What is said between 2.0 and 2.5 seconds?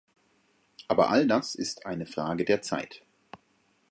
Frage